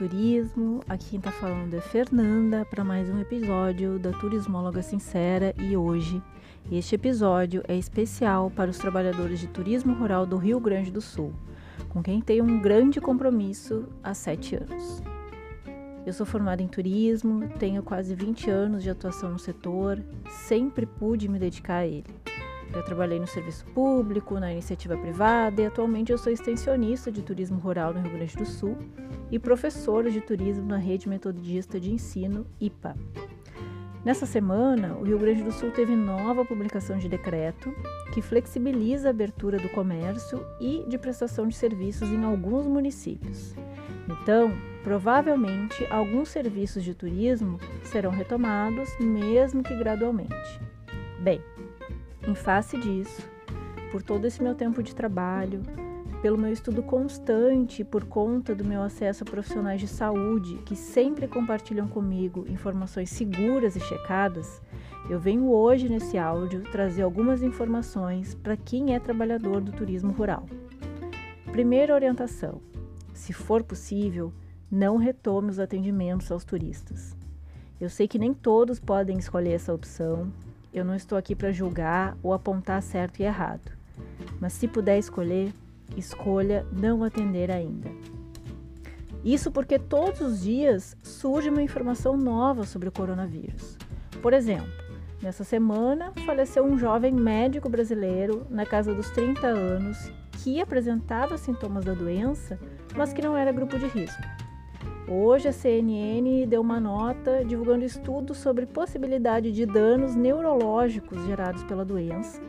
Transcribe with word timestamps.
turismo. 0.00 0.80
Aqui 0.88 1.10
quem 1.10 1.18
está 1.18 1.30
falando 1.30 1.74
é 1.74 1.80
Fernanda 1.82 2.64
para 2.64 2.82
mais 2.82 3.10
um 3.10 3.20
episódio 3.20 3.98
da 3.98 4.10
Turismóloga 4.12 4.80
Sincera 4.80 5.54
e 5.58 5.76
hoje 5.76 6.22
este 6.72 6.94
episódio 6.94 7.62
é 7.68 7.76
especial 7.76 8.50
para 8.50 8.70
os 8.70 8.78
trabalhadores 8.78 9.38
de 9.40 9.46
turismo 9.46 9.92
rural 9.92 10.24
do 10.24 10.38
Rio 10.38 10.58
Grande 10.58 10.90
do 10.90 11.02
Sul, 11.02 11.34
com 11.90 12.02
quem 12.02 12.22
tenho 12.22 12.44
um 12.44 12.62
grande 12.62 12.98
compromisso 12.98 13.90
há 14.02 14.14
sete 14.14 14.56
anos. 14.56 15.02
Eu 16.06 16.14
sou 16.14 16.24
formada 16.24 16.62
em 16.62 16.66
turismo, 16.66 17.46
tenho 17.58 17.82
quase 17.82 18.14
20 18.14 18.48
anos 18.48 18.82
de 18.82 18.88
atuação 18.88 19.32
no 19.32 19.38
setor, 19.38 20.02
sempre 20.30 20.86
pude 20.86 21.28
me 21.28 21.38
dedicar 21.38 21.80
a 21.80 21.86
ele. 21.86 22.29
Já 22.72 22.82
trabalhei 22.82 23.18
no 23.18 23.26
serviço 23.26 23.64
público, 23.66 24.38
na 24.38 24.52
iniciativa 24.52 24.96
privada 24.96 25.60
e 25.60 25.66
atualmente 25.66 26.12
eu 26.12 26.18
sou 26.18 26.32
extensionista 26.32 27.10
de 27.10 27.22
turismo 27.22 27.58
rural 27.58 27.92
no 27.92 28.00
Rio 28.00 28.12
Grande 28.12 28.36
do 28.36 28.46
Sul 28.46 28.76
e 29.30 29.38
professora 29.38 30.10
de 30.10 30.20
turismo 30.20 30.66
na 30.66 30.76
Rede 30.76 31.08
Metodista 31.08 31.80
de 31.80 31.90
Ensino, 31.92 32.46
IPA. 32.60 32.96
Nessa 34.04 34.24
semana, 34.24 34.94
o 34.94 35.02
Rio 35.02 35.18
Grande 35.18 35.42
do 35.42 35.52
Sul 35.52 35.72
teve 35.72 35.94
nova 35.94 36.44
publicação 36.44 36.96
de 36.96 37.08
decreto 37.08 37.70
que 38.14 38.22
flexibiliza 38.22 39.08
a 39.08 39.10
abertura 39.10 39.58
do 39.58 39.68
comércio 39.68 40.44
e 40.58 40.84
de 40.88 40.96
prestação 40.96 41.46
de 41.46 41.54
serviços 41.54 42.08
em 42.08 42.24
alguns 42.24 42.66
municípios. 42.66 43.54
Então, 44.08 44.52
provavelmente, 44.82 45.86
alguns 45.90 46.30
serviços 46.30 46.82
de 46.82 46.94
turismo 46.94 47.58
serão 47.84 48.10
retomados, 48.10 48.88
mesmo 48.98 49.62
que 49.62 49.76
gradualmente. 49.76 50.60
Bem, 51.20 51.42
em 52.30 52.34
face 52.34 52.78
disso, 52.78 53.28
por 53.90 54.02
todo 54.02 54.24
esse 54.24 54.40
meu 54.40 54.54
tempo 54.54 54.82
de 54.84 54.94
trabalho, 54.94 55.62
pelo 56.22 56.38
meu 56.38 56.52
estudo 56.52 56.80
constante 56.80 57.82
por 57.82 58.04
conta 58.04 58.54
do 58.54 58.64
meu 58.64 58.82
acesso 58.82 59.24
a 59.24 59.26
profissionais 59.26 59.80
de 59.80 59.88
saúde 59.88 60.56
que 60.64 60.76
sempre 60.76 61.26
compartilham 61.26 61.88
comigo 61.88 62.46
informações 62.48 63.10
seguras 63.10 63.74
e 63.74 63.80
checadas, 63.80 64.62
eu 65.08 65.18
venho 65.18 65.50
hoje 65.50 65.88
nesse 65.88 66.16
áudio 66.16 66.62
trazer 66.70 67.02
algumas 67.02 67.42
informações 67.42 68.34
para 68.34 68.56
quem 68.56 68.94
é 68.94 69.00
trabalhador 69.00 69.60
do 69.60 69.72
turismo 69.72 70.12
rural. 70.12 70.46
Primeira 71.50 71.94
orientação: 71.94 72.60
se 73.12 73.32
for 73.32 73.64
possível, 73.64 74.32
não 74.70 74.98
retome 74.98 75.50
os 75.50 75.58
atendimentos 75.58 76.30
aos 76.30 76.44
turistas. 76.44 77.16
Eu 77.80 77.88
sei 77.88 78.06
que 78.06 78.18
nem 78.18 78.32
todos 78.32 78.78
podem 78.78 79.18
escolher 79.18 79.54
essa 79.54 79.74
opção, 79.74 80.30
eu 80.72 80.84
não 80.84 80.94
estou 80.94 81.18
aqui 81.18 81.34
para 81.34 81.52
julgar 81.52 82.16
ou 82.22 82.32
apontar 82.32 82.82
certo 82.82 83.20
e 83.20 83.24
errado. 83.24 83.72
Mas 84.40 84.52
se 84.52 84.68
puder 84.68 84.98
escolher, 84.98 85.52
escolha 85.96 86.66
não 86.72 87.02
atender 87.02 87.50
ainda. 87.50 87.90
Isso 89.24 89.50
porque 89.50 89.78
todos 89.78 90.20
os 90.20 90.40
dias 90.40 90.96
surge 91.02 91.50
uma 91.50 91.62
informação 91.62 92.16
nova 92.16 92.64
sobre 92.64 92.88
o 92.88 92.92
coronavírus. 92.92 93.76
Por 94.22 94.32
exemplo, 94.32 94.72
nessa 95.22 95.44
semana 95.44 96.12
faleceu 96.24 96.64
um 96.64 96.78
jovem 96.78 97.12
médico 97.12 97.68
brasileiro 97.68 98.46
na 98.48 98.64
casa 98.64 98.94
dos 98.94 99.10
30 99.10 99.46
anos 99.46 100.10
que 100.42 100.60
apresentava 100.60 101.36
sintomas 101.36 101.84
da 101.84 101.92
doença, 101.92 102.58
mas 102.96 103.12
que 103.12 103.20
não 103.20 103.36
era 103.36 103.52
grupo 103.52 103.78
de 103.78 103.86
risco. 103.86 104.22
Hoje 105.12 105.48
a 105.48 105.52
CNN 105.52 106.46
deu 106.46 106.60
uma 106.60 106.78
nota 106.78 107.44
divulgando 107.44 107.84
estudos 107.84 108.36
sobre 108.36 108.64
possibilidade 108.64 109.50
de 109.50 109.66
danos 109.66 110.14
neurológicos 110.14 111.26
gerados 111.26 111.64
pela 111.64 111.84
doença 111.84 112.40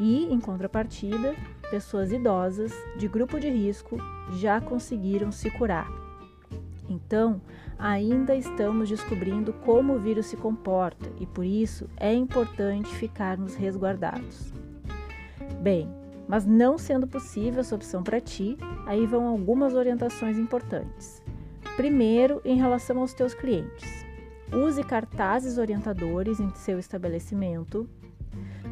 e, 0.00 0.24
em 0.24 0.40
contrapartida, 0.40 1.32
pessoas 1.70 2.10
idosas 2.10 2.72
de 2.98 3.06
grupo 3.06 3.38
de 3.38 3.48
risco 3.48 3.98
já 4.32 4.60
conseguiram 4.60 5.30
se 5.30 5.48
curar. 5.48 5.88
Então, 6.88 7.40
ainda 7.78 8.34
estamos 8.34 8.88
descobrindo 8.88 9.52
como 9.64 9.94
o 9.94 10.00
vírus 10.00 10.26
se 10.26 10.36
comporta 10.36 11.08
e 11.20 11.26
por 11.26 11.44
isso 11.44 11.88
é 11.96 12.12
importante 12.12 12.92
ficarmos 12.96 13.54
resguardados. 13.54 14.52
Bem, 15.60 15.88
mas 16.26 16.44
não 16.44 16.76
sendo 16.78 17.06
possível 17.06 17.60
essa 17.60 17.76
opção 17.76 18.02
para 18.02 18.20
ti, 18.20 18.58
aí 18.86 19.06
vão 19.06 19.28
algumas 19.28 19.72
orientações 19.74 20.36
importantes. 20.36 21.21
Primeiro, 21.76 22.40
em 22.44 22.56
relação 22.56 22.98
aos 22.98 23.14
teus 23.14 23.34
clientes. 23.34 24.04
Use 24.52 24.82
cartazes 24.84 25.56
orientadores 25.56 26.38
em 26.38 26.54
seu 26.54 26.78
estabelecimento. 26.78 27.88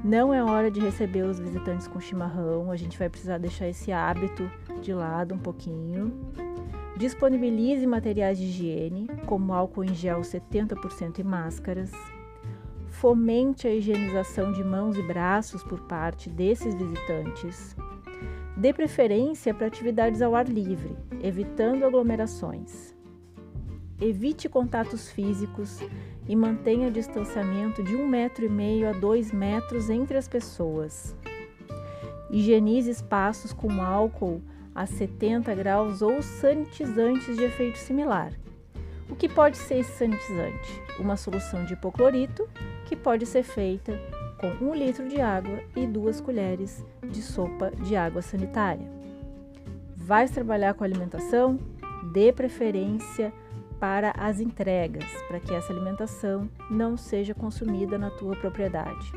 Não 0.04 0.32
é 0.32 0.44
hora 0.44 0.70
de 0.70 0.80
receber 0.80 1.22
os 1.22 1.38
visitantes 1.38 1.88
com 1.88 1.98
chimarrão, 1.98 2.70
a 2.70 2.76
gente 2.76 2.98
vai 2.98 3.08
precisar 3.08 3.38
deixar 3.38 3.68
esse 3.68 3.90
hábito 3.90 4.50
de 4.82 4.92
lado 4.92 5.34
um 5.34 5.38
pouquinho. 5.38 6.12
Disponibilize 6.96 7.86
materiais 7.86 8.38
de 8.38 8.44
higiene, 8.44 9.06
como 9.24 9.54
álcool 9.54 9.84
em 9.84 9.94
gel 9.94 10.20
70% 10.20 11.18
e 11.18 11.24
máscaras. 11.24 11.90
Fomente 12.88 13.66
a 13.66 13.74
higienização 13.74 14.52
de 14.52 14.62
mãos 14.62 14.96
e 14.98 15.02
braços 15.02 15.62
por 15.62 15.80
parte 15.80 16.28
desses 16.28 16.74
visitantes. 16.74 17.74
Dê 18.56 18.72
preferência 18.72 19.54
para 19.54 19.66
atividades 19.66 20.20
ao 20.20 20.34
ar 20.34 20.46
livre, 20.46 20.96
evitando 21.22 21.84
aglomerações. 21.84 22.94
Evite 24.00 24.48
contatos 24.48 25.10
físicos 25.10 25.78
e 26.26 26.34
mantenha 26.34 26.90
distanciamento 26.90 27.82
de 27.82 27.94
um 27.94 28.06
metro 28.06 28.44
e 28.44 28.48
meio 28.48 28.88
a 28.88 28.92
dois 28.92 29.30
metros 29.32 29.90
entre 29.90 30.16
as 30.16 30.26
pessoas. 30.26 31.14
Higienize 32.30 32.90
espaços 32.90 33.52
com 33.52 33.82
álcool 33.82 34.40
a 34.74 34.86
70 34.86 35.54
graus 35.54 36.00
ou 36.00 36.22
sanitizantes 36.22 37.36
de 37.36 37.44
efeito 37.44 37.78
similar. 37.78 38.32
O 39.08 39.16
que 39.16 39.28
pode 39.28 39.58
ser 39.58 39.80
esse 39.80 39.98
sanitizante? 39.98 40.82
Uma 40.98 41.16
solução 41.16 41.64
de 41.64 41.74
hipoclorito 41.74 42.48
que 42.86 42.94
pode 42.94 43.26
ser 43.26 43.42
feita 43.42 43.92
com 44.40 44.64
um 44.64 44.74
litro 44.74 45.06
de 45.06 45.20
água 45.20 45.60
e 45.76 45.86
duas 45.86 46.18
colheres 46.18 46.82
de 47.06 47.20
sopa 47.20 47.70
de 47.70 47.94
água 47.94 48.22
sanitária. 48.22 48.88
Vais 49.94 50.30
trabalhar 50.30 50.72
com 50.72 50.82
alimentação? 50.82 51.58
Dê 52.10 52.32
preferência 52.32 53.32
para 53.78 54.12
as 54.16 54.40
entregas, 54.40 55.04
para 55.28 55.40
que 55.40 55.54
essa 55.54 55.72
alimentação 55.72 56.48
não 56.70 56.96
seja 56.96 57.34
consumida 57.34 57.98
na 57.98 58.10
tua 58.10 58.34
propriedade. 58.34 59.12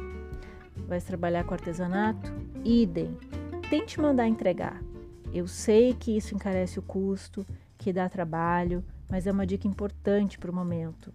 Vais 0.88 1.06
trabalhar 1.06 1.46
com 1.46 1.54
artesanato? 1.54 2.34
Idem. 2.64 3.18
Tente 3.70 4.02
mandar 4.02 4.28
entregar. 4.28 4.84
Eu 5.34 5.48
sei 5.48 5.94
que 5.94 6.16
isso 6.16 6.36
encarece 6.36 6.80
o 6.80 6.84
custo, 6.84 7.46
que 7.78 7.94
dá 7.94 8.10
trabalho, 8.10 8.84
mas 9.10 9.26
é 9.26 9.32
uma 9.32 9.48
dica 9.48 9.68
importante 9.68 10.38
para 10.38 10.52
o 10.52 10.54
momento. 10.54 11.14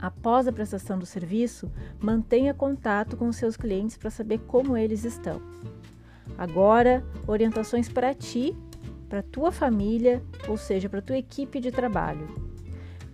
Após 0.00 0.48
a 0.48 0.52
prestação 0.52 0.98
do 0.98 1.04
serviço, 1.04 1.70
mantenha 2.00 2.54
contato 2.54 3.16
com 3.16 3.30
seus 3.32 3.56
clientes 3.56 3.98
para 3.98 4.08
saber 4.08 4.38
como 4.46 4.76
eles 4.76 5.04
estão. 5.04 5.42
Agora, 6.38 7.04
orientações 7.26 7.88
para 7.88 8.14
ti, 8.14 8.56
para 9.08 9.22
tua 9.22 9.52
família, 9.52 10.22
ou 10.48 10.56
seja, 10.56 10.88
para 10.88 11.02
tua 11.02 11.18
equipe 11.18 11.60
de 11.60 11.70
trabalho. 11.70 12.26